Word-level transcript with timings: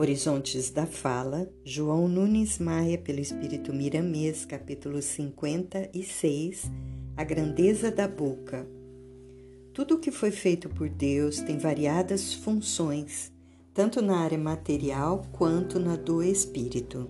Horizontes 0.00 0.70
da 0.70 0.86
Fala, 0.86 1.46
João 1.62 2.08
Nunes 2.08 2.58
Maia, 2.58 2.96
pelo 2.96 3.20
Espírito 3.20 3.70
Miramês, 3.70 4.46
capítulo 4.46 5.02
56, 5.02 6.70
A 7.14 7.22
Grandeza 7.22 7.90
da 7.90 8.08
Boca. 8.08 8.66
Tudo 9.74 9.96
o 9.96 9.98
que 9.98 10.10
foi 10.10 10.30
feito 10.30 10.70
por 10.70 10.88
Deus 10.88 11.40
tem 11.40 11.58
variadas 11.58 12.32
funções, 12.32 13.30
tanto 13.74 14.00
na 14.00 14.20
área 14.20 14.38
material 14.38 15.22
quanto 15.32 15.78
na 15.78 15.96
do 15.96 16.22
espírito. 16.22 17.06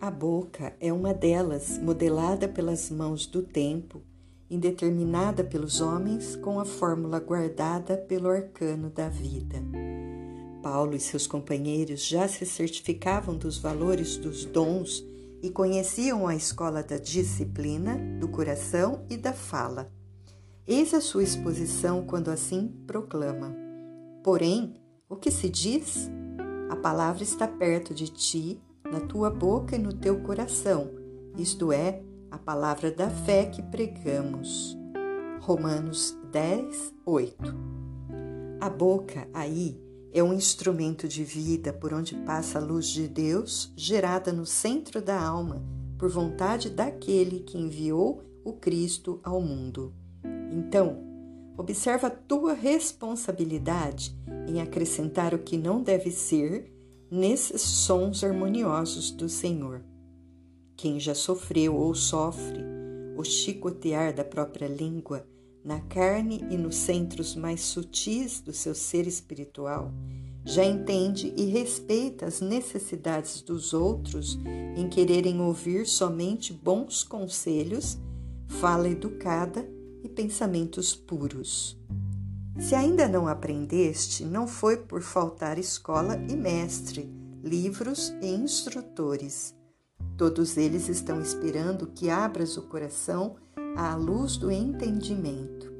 A 0.00 0.08
boca 0.08 0.76
é 0.78 0.92
uma 0.92 1.12
delas, 1.12 1.76
modelada 1.76 2.46
pelas 2.46 2.88
mãos 2.88 3.26
do 3.26 3.42
tempo, 3.42 4.00
indeterminada 4.48 5.42
pelos 5.42 5.80
homens, 5.80 6.36
com 6.36 6.60
a 6.60 6.64
fórmula 6.64 7.18
guardada 7.18 7.96
pelo 7.96 8.28
arcano 8.28 8.90
da 8.90 9.08
vida. 9.08 9.60
Paulo 10.62 10.94
e 10.94 11.00
seus 11.00 11.26
companheiros 11.26 12.06
já 12.06 12.28
se 12.28 12.46
certificavam 12.46 13.36
dos 13.36 13.58
valores 13.58 14.16
dos 14.16 14.44
dons 14.44 15.04
e 15.42 15.50
conheciam 15.50 16.28
a 16.28 16.36
escola 16.36 16.82
da 16.82 16.96
disciplina, 16.96 17.98
do 18.20 18.28
coração 18.28 19.04
e 19.10 19.16
da 19.16 19.32
fala. 19.32 19.92
Eis 20.64 20.94
a 20.94 21.00
sua 21.00 21.24
exposição 21.24 22.06
quando 22.06 22.30
assim 22.30 22.68
proclama: 22.86 23.54
Porém, 24.22 24.74
o 25.08 25.16
que 25.16 25.30
se 25.30 25.48
diz? 25.48 26.08
A 26.70 26.76
palavra 26.76 27.24
está 27.24 27.48
perto 27.48 27.92
de 27.92 28.06
ti, 28.08 28.62
na 28.90 29.00
tua 29.00 29.28
boca 29.28 29.74
e 29.74 29.78
no 29.78 29.92
teu 29.92 30.20
coração, 30.20 30.90
isto 31.36 31.72
é, 31.72 32.02
a 32.30 32.38
palavra 32.38 32.90
da 32.90 33.10
fé 33.10 33.46
que 33.46 33.62
pregamos. 33.62 34.78
Romanos 35.40 36.16
10, 36.30 36.94
8. 37.04 37.36
A 38.60 38.70
boca 38.70 39.26
aí 39.34 39.91
é 40.12 40.22
um 40.22 40.34
instrumento 40.34 41.08
de 41.08 41.24
vida 41.24 41.72
por 41.72 41.94
onde 41.94 42.14
passa 42.14 42.58
a 42.58 42.62
luz 42.62 42.88
de 42.88 43.08
Deus, 43.08 43.72
gerada 43.74 44.30
no 44.32 44.44
centro 44.44 45.00
da 45.00 45.18
alma, 45.18 45.62
por 45.98 46.10
vontade 46.10 46.68
daquele 46.68 47.40
que 47.40 47.56
enviou 47.56 48.22
o 48.44 48.52
Cristo 48.52 49.20
ao 49.22 49.40
mundo. 49.40 49.94
Então, 50.52 50.98
observa 51.56 52.08
a 52.08 52.10
tua 52.10 52.52
responsabilidade 52.52 54.14
em 54.46 54.60
acrescentar 54.60 55.32
o 55.32 55.38
que 55.38 55.56
não 55.56 55.82
deve 55.82 56.10
ser 56.10 56.70
nesses 57.10 57.62
sons 57.62 58.22
harmoniosos 58.22 59.10
do 59.10 59.28
Senhor. 59.28 59.82
Quem 60.76 61.00
já 61.00 61.14
sofreu 61.14 61.74
ou 61.76 61.94
sofre 61.94 62.60
o 63.16 63.24
chicotear 63.24 64.14
da 64.14 64.24
própria 64.24 64.66
língua 64.66 65.26
na 65.64 65.80
carne 65.80 66.44
e 66.50 66.56
nos 66.56 66.76
centros 66.76 67.36
mais 67.36 67.60
sutis 67.60 68.40
do 68.40 68.52
seu 68.52 68.74
ser 68.74 69.06
espiritual, 69.06 69.92
já 70.44 70.64
entende 70.64 71.32
e 71.36 71.44
respeita 71.46 72.26
as 72.26 72.40
necessidades 72.40 73.42
dos 73.42 73.72
outros 73.72 74.38
em 74.76 74.88
quererem 74.88 75.40
ouvir 75.40 75.86
somente 75.86 76.52
bons 76.52 77.04
conselhos, 77.04 77.96
fala 78.48 78.88
educada 78.88 79.68
e 80.02 80.08
pensamentos 80.08 80.94
puros. 80.96 81.78
Se 82.58 82.74
ainda 82.74 83.08
não 83.08 83.28
aprendeste, 83.28 84.24
não 84.24 84.46
foi 84.46 84.76
por 84.76 85.00
faltar 85.00 85.58
escola 85.58 86.16
e 86.28 86.36
mestre, 86.36 87.08
livros 87.42 88.12
e 88.20 88.26
instrutores. 88.26 89.54
Todos 90.16 90.56
eles 90.56 90.88
estão 90.88 91.20
esperando 91.20 91.86
que 91.86 92.10
abras 92.10 92.56
o 92.56 92.62
coração 92.62 93.36
à 93.76 93.94
luz 93.94 94.36
do 94.36 94.50
entendimento. 94.50 95.72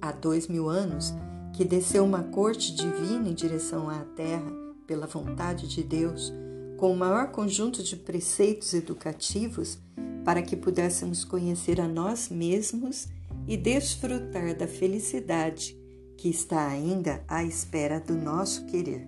Há 0.00 0.12
dois 0.12 0.48
mil 0.48 0.68
anos 0.68 1.14
que 1.54 1.64
desceu 1.64 2.04
uma 2.04 2.22
corte 2.22 2.74
divina 2.74 3.28
em 3.28 3.34
direção 3.34 3.88
à 3.88 4.00
terra, 4.16 4.52
pela 4.86 5.06
vontade 5.06 5.66
de 5.66 5.82
Deus, 5.82 6.32
com 6.76 6.92
o 6.92 6.96
maior 6.96 7.30
conjunto 7.30 7.82
de 7.82 7.96
preceitos 7.96 8.74
educativos 8.74 9.78
para 10.24 10.42
que 10.42 10.56
pudéssemos 10.56 11.24
conhecer 11.24 11.80
a 11.80 11.88
nós 11.88 12.28
mesmos 12.28 13.08
e 13.46 13.56
desfrutar 13.56 14.56
da 14.56 14.66
felicidade 14.66 15.78
que 16.16 16.28
está 16.28 16.66
ainda 16.66 17.22
à 17.28 17.44
espera 17.44 18.00
do 18.00 18.14
nosso 18.14 18.66
querer. 18.66 19.06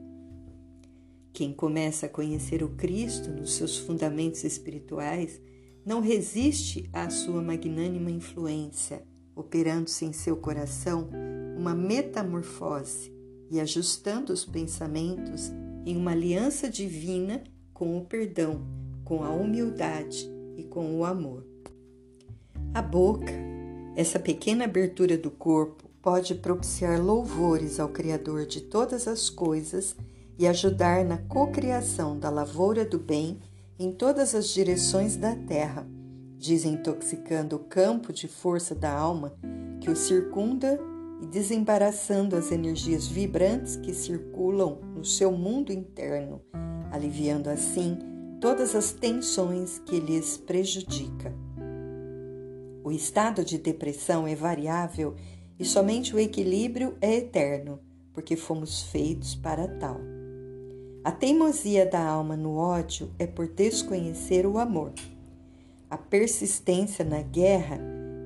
Quem 1.32 1.52
começa 1.52 2.06
a 2.06 2.08
conhecer 2.08 2.62
o 2.62 2.70
Cristo 2.70 3.30
nos 3.30 3.54
seus 3.54 3.76
fundamentos 3.76 4.44
espirituais 4.44 5.40
não 5.86 6.00
resiste 6.00 6.90
à 6.92 7.08
sua 7.08 7.40
magnânima 7.40 8.10
influência, 8.10 9.04
operando-se 9.36 10.04
em 10.04 10.12
seu 10.12 10.36
coração 10.36 11.08
uma 11.56 11.76
metamorfose 11.76 13.12
e 13.48 13.60
ajustando 13.60 14.32
os 14.32 14.44
pensamentos 14.44 15.52
em 15.86 15.96
uma 15.96 16.10
aliança 16.10 16.68
divina 16.68 17.44
com 17.72 17.96
o 17.96 18.04
perdão, 18.04 18.66
com 19.04 19.22
a 19.22 19.30
humildade 19.30 20.28
e 20.56 20.64
com 20.64 20.98
o 20.98 21.04
amor. 21.04 21.46
A 22.74 22.82
boca, 22.82 23.32
essa 23.94 24.18
pequena 24.18 24.64
abertura 24.64 25.16
do 25.16 25.30
corpo, 25.30 25.88
pode 26.02 26.34
propiciar 26.34 27.00
louvores 27.00 27.78
ao 27.78 27.90
Criador 27.90 28.44
de 28.44 28.60
todas 28.60 29.06
as 29.06 29.30
coisas 29.30 29.94
e 30.36 30.48
ajudar 30.48 31.04
na 31.04 31.18
cocriação 31.18 32.18
da 32.18 32.28
lavoura 32.28 32.84
do 32.84 32.98
bem 32.98 33.38
em 33.78 33.92
todas 33.92 34.34
as 34.34 34.48
direções 34.48 35.16
da 35.16 35.34
terra, 35.34 35.86
desintoxicando 36.38 37.56
o 37.56 37.60
campo 37.60 38.12
de 38.12 38.26
força 38.26 38.74
da 38.74 38.90
alma 38.90 39.36
que 39.80 39.90
o 39.90 39.96
circunda 39.96 40.80
e 41.20 41.26
desembaraçando 41.26 42.36
as 42.36 42.50
energias 42.50 43.06
vibrantes 43.06 43.76
que 43.76 43.92
circulam 43.92 44.80
no 44.94 45.04
seu 45.04 45.32
mundo 45.32 45.72
interno, 45.72 46.40
aliviando 46.90 47.48
assim 47.48 47.98
todas 48.40 48.74
as 48.74 48.92
tensões 48.92 49.78
que 49.78 49.98
lhes 49.98 50.36
prejudica. 50.36 51.34
O 52.84 52.92
estado 52.92 53.44
de 53.44 53.58
depressão 53.58 54.26
é 54.26 54.34
variável 54.34 55.16
e 55.58 55.64
somente 55.64 56.14
o 56.14 56.18
equilíbrio 56.18 56.96
é 57.00 57.16
eterno, 57.16 57.80
porque 58.12 58.36
fomos 58.36 58.82
feitos 58.82 59.34
para 59.34 59.66
tal. 59.78 60.15
A 61.06 61.12
teimosia 61.12 61.86
da 61.86 62.04
alma 62.04 62.36
no 62.36 62.56
ódio 62.56 63.12
é 63.16 63.28
por 63.28 63.46
desconhecer 63.46 64.44
o 64.44 64.58
amor. 64.58 64.92
A 65.88 65.96
persistência 65.96 67.04
na 67.04 67.22
guerra 67.22 67.78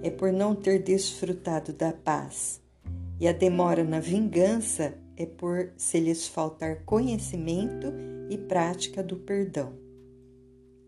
é 0.03 0.09
por 0.09 0.33
não 0.33 0.55
ter 0.55 0.83
desfrutado 0.83 1.75
da 1.75 1.93
paz. 1.93 2.59
E 3.21 3.29
a 3.29 3.33
demora 3.33 3.85
na 3.85 4.01
vingança 4.01 4.95
é 5.15 5.27
por 5.27 5.71
se 5.77 6.01
lhes 6.01 6.27
faltar 6.27 6.83
conhecimento 6.87 7.93
e 8.31 8.39
prática 8.39 9.03
do 9.03 9.17
perdão. 9.17 9.75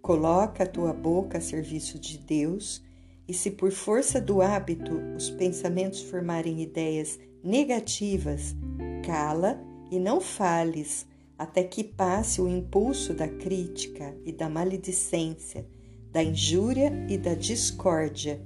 Coloca 0.01 0.65
a 0.65 0.67
tua 0.67 0.95
boca 0.95 1.37
a 1.37 1.41
serviço 1.43 1.99
de 1.99 2.17
Deus, 2.17 2.83
e 3.29 3.35
se 3.35 3.51
por 3.51 3.71
força 3.71 4.19
do 4.19 4.41
hábito 4.41 4.95
os 5.15 5.29
pensamentos 5.29 6.01
formarem 6.01 6.63
ideias 6.63 7.21
negativas, 7.45 8.57
cala 9.05 9.61
e 9.91 9.99
não 9.99 10.23
fales 10.23 11.12
até 11.43 11.65
que 11.65 11.83
passe 11.83 12.41
o 12.41 12.49
impulso 12.49 13.13
da 13.13 13.27
crítica 13.27 14.17
e 14.25 14.31
da 14.31 14.49
maledicência, 14.49 15.67
da 16.13 16.23
injúria 16.23 16.93
e 17.09 17.19
da 17.19 17.35
discórdia, 17.35 18.41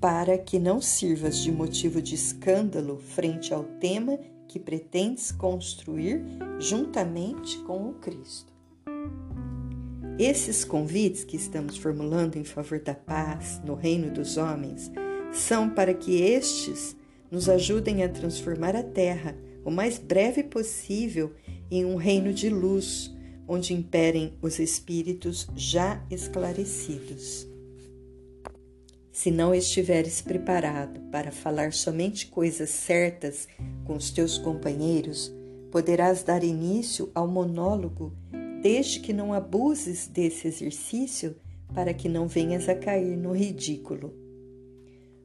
para 0.00 0.38
que 0.38 0.56
não 0.56 0.80
sirvas 0.80 1.38
de 1.38 1.50
motivo 1.50 2.00
de 2.00 2.14
escândalo 2.14 2.96
frente 2.98 3.52
ao 3.52 3.64
tema 3.64 4.20
que 4.46 4.60
pretendes 4.60 5.32
construir 5.32 6.22
juntamente 6.60 7.58
com 7.64 7.88
o 7.88 7.94
Cristo. 7.94 8.52
Esses 10.16 10.64
convites 10.64 11.24
que 11.24 11.36
estamos 11.36 11.76
formulando 11.76 12.36
em 12.36 12.44
favor 12.44 12.78
da 12.78 12.94
paz 12.94 13.60
no 13.64 13.74
reino 13.74 14.12
dos 14.12 14.36
homens 14.36 14.92
são 15.32 15.68
para 15.68 15.92
que 15.92 16.22
estes 16.22 16.96
nos 17.32 17.48
ajudem 17.48 18.04
a 18.04 18.08
transformar 18.08 18.76
a 18.76 18.82
terra 18.84 19.36
o 19.64 19.72
mais 19.72 19.98
breve 19.98 20.44
possível 20.44 21.32
em 21.70 21.84
um 21.84 21.96
reino 21.96 22.32
de 22.32 22.48
luz, 22.48 23.14
onde 23.46 23.72
imperem 23.72 24.34
os 24.42 24.58
espíritos 24.58 25.46
já 25.56 26.04
esclarecidos. 26.10 27.46
Se 29.10 29.30
não 29.30 29.54
estiveres 29.54 30.20
preparado 30.20 31.00
para 31.10 31.32
falar 31.32 31.72
somente 31.72 32.28
coisas 32.28 32.70
certas 32.70 33.48
com 33.84 33.96
os 33.96 34.10
teus 34.10 34.38
companheiros, 34.38 35.32
poderás 35.72 36.22
dar 36.22 36.44
início 36.44 37.10
ao 37.14 37.26
monólogo, 37.26 38.12
desde 38.62 39.00
que 39.00 39.12
não 39.12 39.32
abuses 39.32 40.06
desse 40.06 40.46
exercício 40.46 41.34
para 41.74 41.92
que 41.92 42.08
não 42.08 42.28
venhas 42.28 42.68
a 42.68 42.74
cair 42.74 43.16
no 43.16 43.32
ridículo. 43.32 44.14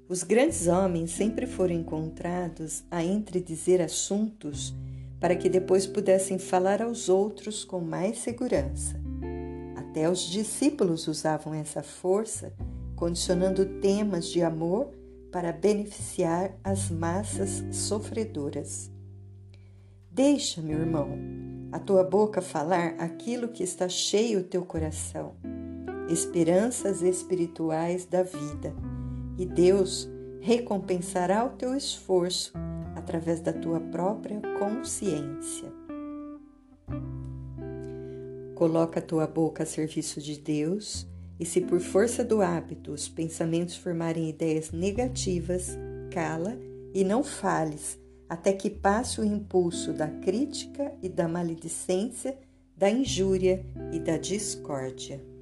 Os 0.10 0.24
grandes 0.24 0.68
homens 0.68 1.12
sempre 1.12 1.48
foram 1.48 1.76
encontrados 1.76 2.84
a 2.92 3.04
entredizer 3.04 3.82
assuntos 3.82 4.74
para 5.24 5.38
que 5.38 5.48
depois 5.48 5.88
pudessem 5.88 6.38
falar 6.38 6.82
aos 6.82 7.08
outros 7.08 7.64
com 7.64 7.80
mais 7.80 8.18
segurança. 8.18 9.00
Até 9.74 10.10
os 10.10 10.20
discípulos 10.20 11.08
usavam 11.08 11.54
essa 11.54 11.82
força, 11.82 12.52
condicionando 12.94 13.80
temas 13.80 14.28
de 14.28 14.44
amor 14.44 14.90
para 15.32 15.54
beneficiar 15.54 16.54
as 16.62 16.90
massas 16.90 17.64
sofredoras. 17.72 18.92
Deixa, 20.12 20.62
meu 20.62 20.80
irmão, 20.80 21.18
a 21.72 21.80
tua 21.80 22.04
boca 22.04 22.42
falar 22.42 22.96
aquilo 23.00 23.48
que 23.48 23.64
está 23.64 23.88
cheio 23.88 24.42
o 24.42 24.44
teu 24.44 24.66
coração, 24.66 25.36
esperanças 26.10 27.02
espirituais 27.02 28.06
da 28.06 28.24
vida, 28.24 28.76
e 29.38 29.46
Deus 29.46 30.06
recompensará 30.42 31.46
o 31.46 31.52
teu 31.52 31.74
esforço 31.74 32.52
através 33.04 33.42
da 33.42 33.52
tua 33.52 33.82
própria 33.82 34.42
consciência. 34.58 35.70
Coloca 38.56 39.00
a 39.00 39.04
tua 39.04 39.28
boca 39.28 39.64
a 39.64 39.66
serviço 39.66 40.22
de 40.22 40.40
Deus, 40.40 41.06
e 41.38 41.46
se 41.46 41.60
por 41.60 41.82
força 41.82 42.24
do 42.24 42.42
hábito 42.42 42.94
os 42.94 43.10
pensamentos 43.10 43.76
formarem 43.76 44.30
ideias 44.30 44.72
negativas, 44.72 45.78
cala 46.10 46.58
e 46.94 47.04
não 47.04 47.24
fales 47.24 48.00
até 48.30 48.54
que 48.54 48.70
passe 48.70 49.20
o 49.20 49.26
impulso 49.26 49.92
da 49.92 50.08
crítica 50.08 50.94
e 51.04 51.10
da 51.10 51.28
maledicência, 51.28 52.38
da 52.76 52.90
injúria 52.90 53.66
e 53.92 54.00
da 54.00 54.18
discórdia. 54.18 55.33